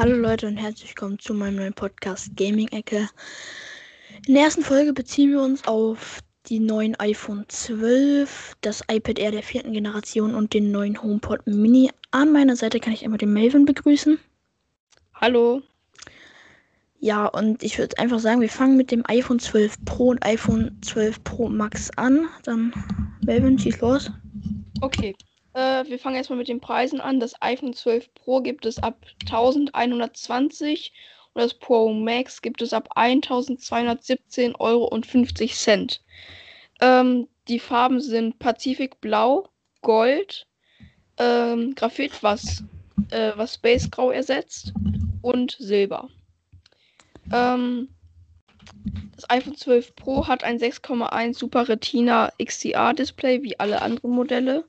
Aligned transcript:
Hallo 0.00 0.16
Leute 0.16 0.46
und 0.46 0.56
herzlich 0.56 0.92
willkommen 0.92 1.18
zu 1.18 1.34
meinem 1.34 1.56
neuen 1.56 1.74
Podcast 1.74 2.34
Gaming 2.34 2.68
Ecke. 2.68 3.10
In 4.26 4.32
der 4.32 4.44
ersten 4.44 4.62
Folge 4.62 4.94
beziehen 4.94 5.30
wir 5.30 5.42
uns 5.42 5.68
auf 5.68 6.20
die 6.46 6.58
neuen 6.58 6.98
iPhone 6.98 7.44
12, 7.46 8.56
das 8.62 8.82
iPad 8.90 9.18
Air 9.18 9.32
der 9.32 9.42
vierten 9.42 9.74
Generation 9.74 10.34
und 10.34 10.54
den 10.54 10.70
neuen 10.72 11.02
HomePod 11.02 11.46
Mini. 11.46 11.90
An 12.12 12.32
meiner 12.32 12.56
Seite 12.56 12.80
kann 12.80 12.94
ich 12.94 13.04
einmal 13.04 13.18
den 13.18 13.34
Melvin 13.34 13.66
begrüßen. 13.66 14.18
Hallo. 15.12 15.60
Ja, 16.98 17.26
und 17.26 17.62
ich 17.62 17.76
würde 17.76 17.98
einfach 17.98 18.20
sagen, 18.20 18.40
wir 18.40 18.48
fangen 18.48 18.78
mit 18.78 18.90
dem 18.92 19.04
iPhone 19.06 19.38
12 19.38 19.84
Pro 19.84 20.08
und 20.08 20.24
iPhone 20.24 20.78
12 20.80 21.22
Pro 21.24 21.50
Max 21.50 21.90
an. 21.98 22.26
Dann, 22.44 22.72
Melvin, 23.22 23.58
schieß 23.58 23.82
los. 23.82 24.10
Okay. 24.80 25.14
Äh, 25.54 25.84
wir 25.86 25.98
fangen 25.98 26.16
erstmal 26.16 26.38
mit 26.38 26.48
den 26.48 26.60
Preisen 26.60 27.00
an. 27.00 27.20
Das 27.20 27.40
iPhone 27.42 27.74
12 27.74 28.14
Pro 28.14 28.40
gibt 28.40 28.66
es 28.66 28.78
ab 28.78 29.04
1120 29.24 30.92
und 31.32 31.42
das 31.42 31.54
Pro 31.54 31.92
Max 31.92 32.42
gibt 32.42 32.62
es 32.62 32.72
ab 32.72 32.96
1217,50 32.96 34.58
Euro. 34.58 35.00
Ähm, 36.80 37.28
die 37.48 37.58
Farben 37.58 38.00
sind 38.00 38.38
Pazifik 38.38 39.00
Blau, 39.00 39.48
Gold, 39.82 40.46
ähm, 41.18 41.74
Graphit, 41.74 42.22
was, 42.22 42.62
äh, 43.10 43.32
was 43.36 43.54
Space 43.54 43.90
Grau 43.90 44.10
ersetzt 44.10 44.72
und 45.22 45.56
Silber. 45.58 46.08
Ähm, 47.32 47.88
das 49.14 49.28
iPhone 49.28 49.56
12 49.56 49.94
Pro 49.96 50.26
hat 50.26 50.44
ein 50.44 50.58
6,1 50.58 51.34
Super 51.34 51.68
Retina 51.68 52.32
XDR 52.42 52.94
Display 52.94 53.42
wie 53.42 53.58
alle 53.58 53.82
anderen 53.82 54.12
Modelle. 54.12 54.64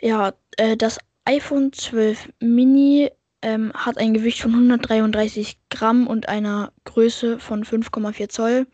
Ja, 0.05 0.35
äh, 0.59 0.77
das 0.77 0.99
iPhone 1.25 1.73
12 1.73 2.29
Mini 2.39 3.11
ähm, 3.41 3.73
hat 3.73 3.97
ein 3.97 4.13
Gewicht 4.13 4.43
von 4.43 4.53
133 4.53 5.59
Gramm 5.71 6.07
und 6.07 6.29
einer 6.29 6.75
Größe 6.85 7.39
von 7.41 7.65
5,4 7.65 8.29
Zoll. 8.29 8.67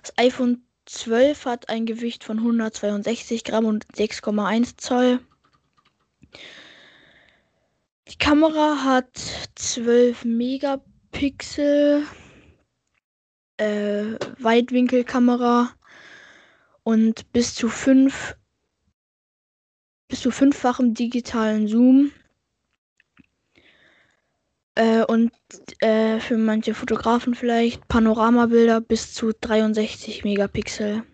Das 0.00 0.16
iPhone 0.16 0.64
12 0.86 1.44
hat 1.44 1.68
ein 1.70 1.86
Gewicht 1.86 2.22
von 2.22 2.38
162 2.38 3.42
Gramm 3.42 3.64
und 3.64 3.84
6,1 3.96 4.76
Zoll. 4.76 5.18
Die 8.06 8.18
Kamera 8.18 8.84
hat 8.84 9.18
12 9.56 10.24
Megapixel 10.24 12.04
äh, 13.56 14.04
Weitwinkelkamera 14.38 15.72
und 16.84 17.32
bis 17.32 17.56
zu 17.56 17.68
5 17.68 18.36
bis 20.10 20.20
zu 20.20 20.30
fünffachem 20.30 20.92
digitalen 20.92 21.68
Zoom. 21.68 22.12
Äh, 24.74 25.04
und 25.04 25.32
äh, 25.80 26.20
für 26.20 26.36
manche 26.36 26.74
Fotografen 26.74 27.34
vielleicht 27.34 27.88
Panoramabilder 27.88 28.80
bis 28.80 29.14
zu 29.14 29.32
63 29.32 30.24
Megapixel. 30.24 31.04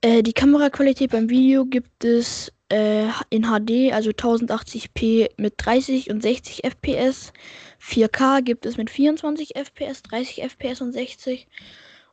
Äh, 0.00 0.22
die 0.22 0.32
Kameraqualität 0.32 1.12
beim 1.12 1.30
Video 1.30 1.64
gibt 1.64 2.04
es 2.04 2.52
äh, 2.70 3.08
in 3.30 3.44
HD, 3.44 3.92
also 3.92 4.10
1080p 4.10 5.30
mit 5.36 5.54
30 5.56 6.10
und 6.10 6.22
60 6.22 6.64
FPS. 6.64 7.32
4K 7.80 8.42
gibt 8.42 8.66
es 8.66 8.76
mit 8.76 8.90
24 8.90 9.56
FPS, 9.56 10.02
30 10.02 10.42
FPS 10.42 10.80
und 10.80 10.92
60 10.92 11.46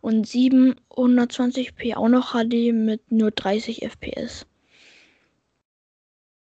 und 0.01 0.28
720p 0.28 1.95
auch 1.95 2.09
noch 2.09 2.34
HD 2.34 2.73
mit 2.73 3.12
nur 3.12 3.31
30 3.31 3.84
FPS. 3.84 4.45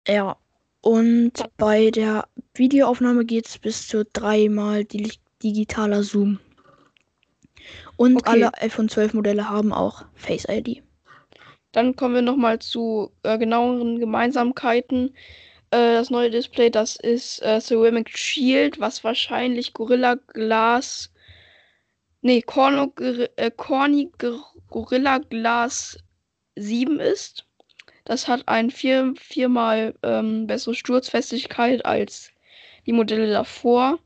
Ja, 0.06 0.36
und 0.80 1.32
bei 1.56 1.91
der 1.91 2.28
Videoaufnahme 2.54 3.24
geht 3.24 3.46
es 3.46 3.58
bis 3.58 3.88
zu 3.88 4.04
dreimal 4.04 4.84
digitaler 5.42 6.02
Zoom. 6.02 6.38
Und 7.96 8.16
okay. 8.16 8.30
alle 8.30 8.54
iPhone 8.62 8.88
12 8.88 9.14
Modelle 9.14 9.48
haben 9.48 9.72
auch 9.72 10.04
Face 10.14 10.46
ID. 10.48 10.82
Dann 11.72 11.96
kommen 11.96 12.14
wir 12.14 12.22
nochmal 12.22 12.60
zu 12.60 13.10
äh, 13.25 13.36
genaueren 13.38 13.98
Gemeinsamkeiten. 13.98 15.14
Äh, 15.70 15.94
das 15.94 16.08
neue 16.08 16.30
Display, 16.30 16.70
das 16.70 16.96
ist 16.96 17.42
äh, 17.42 17.60
Ceramic 17.60 18.16
Shield, 18.16 18.80
was 18.80 19.04
wahrscheinlich 19.04 19.75
Gorilla 19.75 20.14
Glass 20.14 21.12
Nee, 22.20 22.42
Corno, 22.42 22.92
äh, 22.98 23.50
Corny 23.50 24.10
Gorilla 24.70 25.18
Glass 25.18 25.98
7 26.56 26.98
ist. 27.00 27.44
Das 28.04 28.26
hat 28.26 28.48
ein 28.48 28.70
vier, 28.70 29.14
viermal 29.16 29.94
ähm, 30.02 30.46
bessere 30.46 30.74
Sturzfestigkeit 30.74 31.84
als 31.84 32.32
die 32.87 32.93
Modelle 32.93 33.31
davor. 33.31 33.98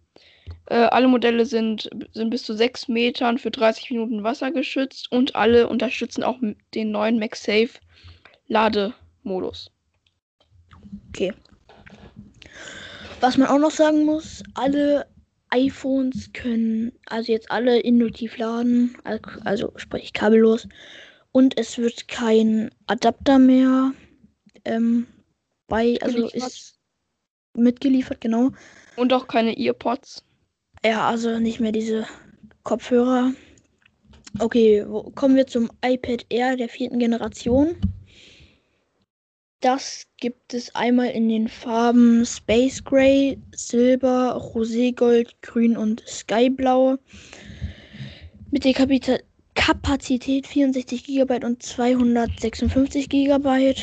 Äh, 0.66 0.74
alle 0.74 1.08
Modelle 1.08 1.46
sind, 1.46 1.88
sind 2.12 2.30
bis 2.30 2.42
zu 2.42 2.54
6 2.54 2.88
Metern 2.88 3.38
für 3.38 3.50
30 3.50 3.90
Minuten 3.92 4.24
wassergeschützt 4.24 5.10
und 5.10 5.34
alle 5.34 5.68
unterstützen 5.68 6.22
auch 6.24 6.38
den 6.74 6.90
neuen 6.90 7.18
MagSafe 7.18 7.78
Lademodus. 8.48 9.70
Okay. 11.08 11.32
Was 13.20 13.36
man 13.36 13.48
auch 13.48 13.58
noch 13.58 13.70
sagen 13.70 14.04
muss, 14.04 14.42
alle 14.54 15.06
iPhones 15.52 16.32
können 16.32 16.92
also 17.06 17.30
jetzt 17.30 17.50
alle 17.50 17.78
induktiv 17.80 18.38
laden, 18.38 18.96
also 19.44 19.72
sprich 19.76 20.12
kabellos. 20.12 20.66
Und 21.30 21.58
es 21.58 21.78
wird 21.78 22.08
kein 22.08 22.70
Adapter 22.86 23.38
mehr 23.38 23.92
ähm, 24.64 25.06
bei, 25.68 25.98
also 26.02 26.28
ist 26.28 26.78
mitgeliefert, 27.54 28.20
genau. 28.20 28.50
Und 28.96 29.12
auch 29.12 29.26
keine 29.26 29.56
Earpods. 29.58 30.24
Ja, 30.84 31.08
also 31.08 31.38
nicht 31.38 31.60
mehr 31.60 31.72
diese 31.72 32.06
Kopfhörer. 32.62 33.32
Okay, 34.38 34.84
wo, 34.86 35.10
kommen 35.10 35.36
wir 35.36 35.46
zum 35.46 35.70
iPad 35.84 36.26
Air 36.30 36.56
der 36.56 36.68
vierten 36.68 36.98
Generation. 36.98 37.76
Das 39.62 40.08
gibt 40.16 40.54
es 40.54 40.74
einmal 40.74 41.10
in 41.10 41.28
den 41.28 41.46
Farben 41.46 42.26
Space 42.26 42.82
Gray, 42.82 43.40
Silber, 43.54 44.34
Roségold, 44.34 45.40
Grün 45.40 45.76
und 45.76 46.02
Skyblau. 46.04 46.98
Mit 48.50 48.64
der 48.64 48.74
Kapita 48.74 49.18
Kapazität 49.54 50.48
64 50.48 51.04
GB 51.04 51.44
und 51.44 51.62
256 51.62 53.08
GB. 53.08 53.74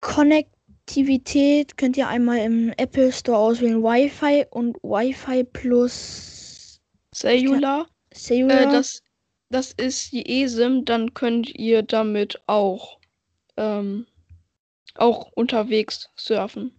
Konnektivität 0.00 1.76
könnt 1.76 1.98
ihr 1.98 2.08
einmal 2.08 2.38
im 2.38 2.72
Apple 2.78 3.12
Store 3.12 3.36
auswählen 3.36 3.82
Wi-Fi 3.82 4.46
und 4.48 4.78
Wi-Fi 4.82 5.44
plus 5.44 6.80
Cellular. 7.14 7.86
Cellular. 8.14 8.62
Äh, 8.62 8.72
das, 8.72 9.02
das 9.50 9.72
ist 9.72 10.12
die 10.12 10.42
eSIM, 10.42 10.84
dann 10.84 11.14
könnt 11.14 11.54
ihr 11.54 11.82
damit 11.82 12.40
auch, 12.46 12.98
ähm, 13.56 14.06
auch 14.94 15.30
unterwegs 15.32 16.10
surfen. 16.16 16.72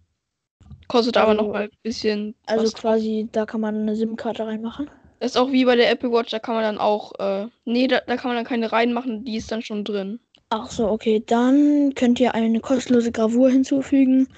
Kostet 0.88 1.16
aber 1.16 1.30
Also- 1.32 1.42
noch 1.42 1.52
mal 1.52 1.62
ein 1.64 1.70
bisschen. 1.82 2.34
also 2.46 2.64
was. 2.64 2.74
quasi, 2.74 3.28
da 3.32 3.46
kann 3.46 3.60
man 3.60 3.76
eine 3.76 3.96
SIM-Karte 3.96 4.46
reinmachen. 4.46 4.90
Das 5.20 5.32
ist 5.32 5.36
auch 5.36 5.52
wie 5.52 5.64
bei 5.64 5.76
der 5.76 5.90
Apple 5.90 6.10
Watch, 6.10 6.30
da 6.30 6.38
kann 6.38 6.54
man 6.54 6.64
dann 6.64 6.78
auch, 6.78 7.12
äh, 7.18 7.46
nee, 7.64 7.86
da, 7.86 8.00
da 8.06 8.16
kann 8.16 8.30
man 8.30 8.36
dann 8.36 8.46
keine 8.46 8.72
reinmachen, 8.72 9.24
die 9.24 9.36
ist 9.36 9.52
dann 9.52 9.62
schon 9.62 9.84
drin. 9.84 10.18
Ach 10.48 10.70
so, 10.70 10.88
okay. 10.88 11.22
Dann 11.24 11.92
könnt 11.94 12.18
ihr 12.18 12.34
eine 12.34 12.58
kostenlose 12.60 13.12
Gravur 13.12 13.50
hinzufügen. 13.50 14.28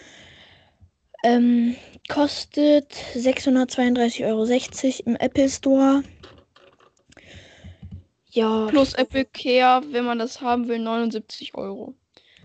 Ähm, 1.25 1.77
kostet 2.09 2.93
632,60 3.15 4.27
Euro 4.27 5.11
im 5.11 5.17
Apple 5.17 5.49
Store. 5.49 6.03
Ja, 8.33 8.67
Plus 8.67 8.95
Apple 8.95 9.27
Care, 9.27 9.83
wenn 9.91 10.07
man 10.07 10.19
das 10.19 10.41
haben 10.41 10.67
will, 10.67 10.79
79 10.79 11.55
Euro. 11.55 11.95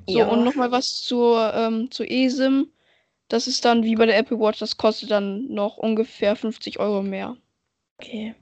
So, 0.05 0.19
ja. 0.19 0.27
und 0.27 0.43
nochmal 0.43 0.71
was 0.71 1.01
zur, 1.03 1.53
ähm, 1.53 1.89
zur 1.91 2.09
eSIM. 2.09 2.67
Das 3.29 3.47
ist 3.47 3.63
dann 3.63 3.83
wie 3.83 3.95
bei 3.95 4.05
der 4.05 4.17
Apple 4.17 4.39
Watch, 4.39 4.59
das 4.59 4.77
kostet 4.77 5.11
dann 5.11 5.47
noch 5.47 5.77
ungefähr 5.77 6.35
50 6.35 6.79
Euro 6.79 7.01
mehr. 7.01 7.37
Okay. 7.97 8.35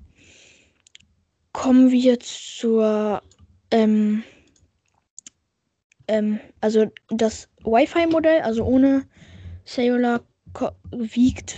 Kommen 1.53 1.91
wir 1.91 1.99
jetzt 1.99 2.57
zur, 2.57 3.21
ähm, 3.71 4.23
ähm, 6.07 6.39
also 6.61 6.91
das 7.09 7.49
Wi-Fi-Modell, 7.63 8.41
also 8.41 8.63
ohne 8.63 9.07
Cellular, 9.65 10.21
wiegt 10.91 11.55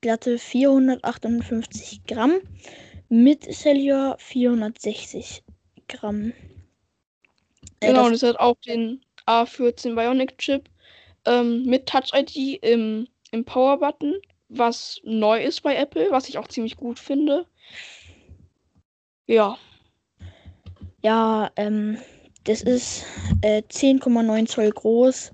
glatte 0.00 0.38
458 0.38 2.04
Gramm, 2.06 2.40
mit 3.08 3.44
Cellular 3.44 4.16
460 4.18 5.42
Gramm. 5.88 6.32
Äh, 7.80 7.88
Genau, 7.88 8.00
das- 8.00 8.06
und 8.08 8.14
es 8.14 8.22
hat 8.22 8.38
auch 8.38 8.56
den 8.66 9.04
A14 9.26 9.94
Bionic 9.94 10.38
Chip 10.38 10.68
ähm, 11.26 11.64
mit 11.64 11.86
Touch 11.86 12.12
ID 12.14 12.58
im, 12.62 13.08
im 13.30 13.44
Power 13.44 13.78
Button, 13.78 14.14
was 14.48 15.00
neu 15.04 15.42
ist 15.42 15.62
bei 15.62 15.74
Apple, 15.76 16.10
was 16.10 16.28
ich 16.28 16.38
auch 16.38 16.48
ziemlich 16.48 16.76
gut 16.76 16.98
finde. 16.98 17.46
Ja, 19.26 19.58
Ja, 21.02 21.50
ähm, 21.56 21.98
das 22.44 22.62
ist 22.62 23.04
äh, 23.42 23.62
10,9 23.68 24.46
Zoll 24.46 24.70
groß. 24.70 25.32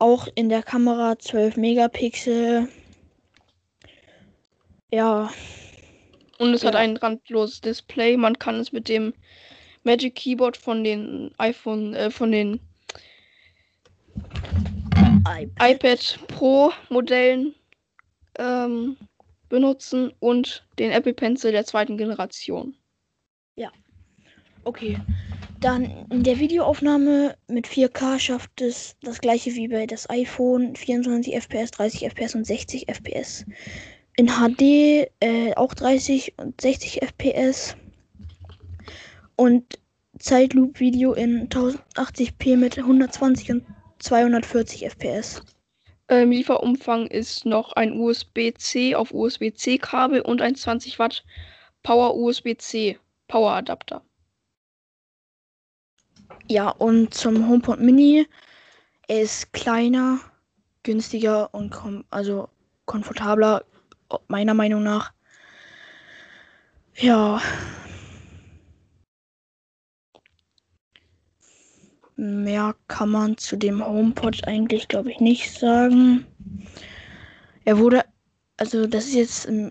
Auch 0.00 0.28
in 0.34 0.48
der 0.48 0.62
Kamera 0.62 1.18
12 1.18 1.56
Megapixel. 1.56 2.68
Ja, 4.90 5.30
und 6.38 6.54
es 6.54 6.64
hat 6.64 6.74
Ja. 6.74 6.80
ein 6.80 6.96
randloses 6.96 7.60
Display. 7.60 8.16
Man 8.16 8.38
kann 8.38 8.56
es 8.60 8.72
mit 8.72 8.88
dem 8.88 9.12
Magic 9.84 10.14
Keyboard 10.14 10.56
von 10.56 10.84
den 10.84 11.32
iPhone, 11.38 11.94
äh, 11.94 12.10
von 12.10 12.32
den 12.32 12.60
iPad. 15.26 15.70
iPad 15.70 16.18
Pro 16.28 16.72
Modellen 16.88 17.54
ähm, 18.38 18.96
benutzen 19.48 20.12
und 20.20 20.64
den 20.78 20.90
Apple 20.90 21.14
Pencil 21.14 21.52
der 21.52 21.64
zweiten 21.64 21.96
Generation. 21.96 22.74
Okay. 24.68 24.98
Dann 25.60 26.06
in 26.10 26.24
der 26.24 26.38
Videoaufnahme 26.38 27.36
mit 27.48 27.66
4K 27.66 28.18
schafft 28.18 28.60
es 28.60 28.96
das 29.02 29.18
gleiche 29.18 29.54
wie 29.54 29.66
bei 29.66 29.86
das 29.86 30.08
iPhone 30.10 30.76
24 30.76 31.34
FPS, 31.34 31.70
30 31.70 32.04
FPS 32.04 32.34
und 32.34 32.46
60 32.46 32.86
FPS. 32.86 33.46
In 34.18 34.26
HD 34.26 35.12
äh, 35.20 35.54
auch 35.54 35.74
30 35.74 36.34
und 36.38 36.60
60 36.60 37.02
FPS. 37.02 37.76
Und 39.36 39.78
Zeitloop-Video 40.18 41.12
in 41.12 41.48
1080p 41.48 42.56
mit 42.56 42.78
120 42.78 43.52
und 43.52 43.66
240 44.00 44.86
FPS. 44.86 45.44
Ähm, 46.08 46.32
Lieferumfang 46.32 47.06
ist 47.06 47.46
noch 47.46 47.74
ein 47.74 47.92
USB-C 47.92 48.96
auf 48.96 49.14
USB-C-Kabel 49.14 50.22
und 50.22 50.42
ein 50.42 50.56
20 50.56 50.98
Watt 50.98 51.24
Power 51.84 52.16
USB-C 52.16 52.98
Power 53.28 53.52
Adapter. 53.52 54.02
Ja, 56.48 56.70
und 56.70 57.14
zum 57.14 57.48
HomePod 57.48 57.78
Mini. 57.78 58.26
Er 59.06 59.22
ist 59.22 59.52
kleiner, 59.52 60.18
günstiger 60.82 61.54
und 61.54 61.70
kom 61.70 62.04
also 62.10 62.48
komfortabler, 62.84 63.64
meiner 64.28 64.54
Meinung 64.54 64.82
nach. 64.82 65.12
Ja. 66.96 67.40
Mehr 72.16 72.74
kann 72.88 73.10
man 73.10 73.36
zu 73.36 73.56
dem 73.56 73.84
HomePod 73.84 74.46
eigentlich, 74.48 74.88
glaube 74.88 75.12
ich, 75.12 75.20
nicht 75.20 75.52
sagen. 75.52 76.26
Er 77.64 77.78
wurde, 77.78 78.04
also 78.56 78.86
das 78.86 79.06
ist 79.06 79.14
jetzt 79.14 79.46
eine 79.46 79.70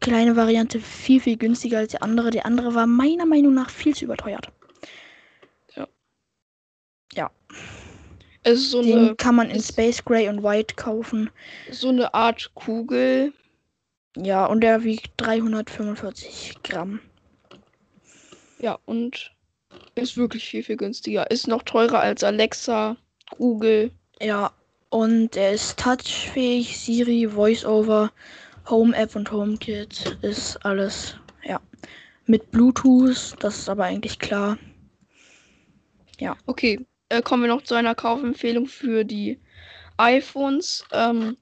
kleine 0.00 0.36
Variante 0.36 0.78
viel, 0.80 1.20
viel 1.20 1.36
günstiger 1.36 1.78
als 1.78 1.92
der 1.92 2.02
andere. 2.02 2.30
Der 2.30 2.46
andere 2.46 2.74
war 2.74 2.86
meiner 2.86 3.26
Meinung 3.26 3.54
nach 3.54 3.70
viel 3.70 3.96
zu 3.96 4.04
überteuert. 4.04 4.52
Es 8.44 8.60
ist 8.60 8.70
so 8.70 8.82
Den 8.82 8.98
eine, 8.98 9.14
kann 9.16 9.34
man 9.34 9.50
in 9.50 9.60
Space 9.60 10.02
Gray 10.02 10.28
und 10.28 10.42
White 10.42 10.74
kaufen. 10.76 11.30
so 11.70 11.88
eine 11.88 12.14
Art 12.14 12.50
Kugel. 12.54 13.32
Ja, 14.20 14.46
und 14.46 14.62
der 14.62 14.82
wiegt 14.82 15.12
345 15.18 16.56
Gramm. 16.64 17.00
Ja, 18.58 18.78
und 18.84 19.32
ist 19.94 20.16
wirklich 20.16 20.44
viel, 20.44 20.62
viel 20.62 20.76
günstiger. 20.76 21.30
Ist 21.30 21.46
noch 21.46 21.62
teurer 21.62 22.00
als 22.00 22.24
Alexa, 22.24 22.96
Google. 23.36 23.92
Ja, 24.20 24.50
und 24.90 25.36
er 25.36 25.52
ist 25.52 25.78
touchfähig, 25.78 26.78
Siri, 26.78 27.32
VoiceOver, 27.34 28.10
Home 28.68 28.96
App 28.96 29.14
und 29.14 29.30
HomeKit 29.30 30.18
ist 30.22 30.56
alles, 30.64 31.16
ja. 31.44 31.60
Mit 32.26 32.50
Bluetooth, 32.50 33.36
das 33.38 33.58
ist 33.58 33.68
aber 33.68 33.84
eigentlich 33.84 34.18
klar. 34.18 34.58
Okay, 36.46 36.84
äh, 37.08 37.22
kommen 37.22 37.44
wir 37.44 37.48
noch 37.48 37.62
zu 37.62 37.74
einer 37.74 37.94
Kaufempfehlung 37.94 38.66
für 38.66 39.04
die 39.04 39.40
iPhones. 39.96 40.84
Ähm, 40.92 41.36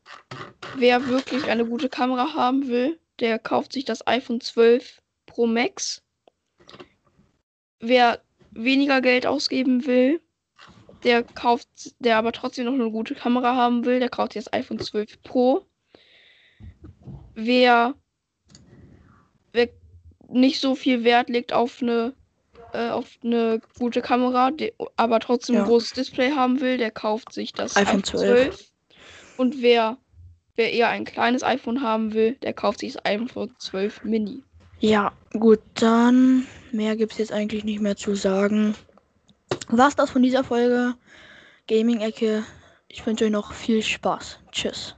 wer 0.79 1.07
wirklich 1.07 1.49
eine 1.49 1.67
gute 1.67 1.89
Kamera 1.89 2.35
haben 2.35 2.69
will, 2.69 2.99
der 3.21 3.39
kauft 3.39 3.73
sich 3.73 3.85
das 3.85 4.07
iPhone 4.07 4.41
12 4.41 5.03
Pro 5.27 5.47
Max. 5.47 6.03
Wer 7.81 8.23
weniger 8.51 9.01
Geld 9.01 9.27
ausgeben 9.27 9.87
will, 9.87 10.21
der 11.05 11.23
kauft, 11.23 11.69
der 11.99 12.17
aber 12.17 12.33
trotzdem 12.33 12.65
noch 12.67 12.73
eine 12.75 12.91
gute 12.91 13.15
Kamera 13.15 13.55
haben 13.55 13.85
will, 13.85 14.01
der 14.01 14.09
kauft 14.09 14.33
sich 14.33 14.45
das 14.45 14.53
iPhone 14.53 14.81
12 14.81 15.23
Pro. 15.23 15.67
Wer, 17.35 17.95
wer 19.53 19.69
nicht 20.29 20.61
so 20.61 20.75
viel 20.75 21.05
Wert 21.05 21.29
legt 21.29 21.53
auf 21.53 21.83
eine 21.83 22.15
äh, 22.73 22.91
auf 22.91 23.19
eine 23.23 23.61
gute 23.79 24.03
Kamera, 24.03 24.51
die, 24.51 24.73
aber 24.97 25.21
trotzdem 25.21 25.57
Ja. 25.57 25.63
ein 25.63 25.69
großes 25.69 25.93
Display 25.93 26.33
haben 26.33 26.61
will, 26.61 26.79
der 26.79 26.91
kauft 26.91 27.33
sich 27.33 27.53
das 27.53 27.77
iPhone 27.77 28.01
iPhone 28.01 28.05
12. 28.05 28.57
12. 28.57 28.73
Und 29.37 29.63
wer, 29.63 29.99
wer 30.57 30.73
eher 30.73 30.89
ein 30.89 31.05
kleines 31.05 31.43
iPhone 31.43 31.83
haben 31.83 32.15
will, 32.15 32.33
der 32.43 32.53
kauft 32.53 32.81
sich 32.81 32.95
das 32.95 33.05
iPhone 33.05 33.55
12 33.59 34.05
Mini. 34.05 34.43
Ja, 34.81 35.13
gut, 35.33 35.61
dann 35.75 36.47
mehr 36.73 36.97
gibt's 36.97 37.19
jetzt 37.19 37.33
eigentlich 37.33 37.65
nicht 37.65 37.81
mehr 37.81 37.97
zu 37.97 38.15
sagen. 38.15 38.75
War's 39.69 39.97
das 39.97 40.11
von 40.11 40.23
dieser 40.23 40.45
Folge? 40.45 40.95
Gaming-Ecke. 41.69 42.45
Ich 42.89 43.05
wünsche 43.07 43.25
euch 43.25 43.31
noch 43.31 43.53
viel 43.53 43.83
Spaß. 43.83 44.41
Tschüss. 44.53 44.95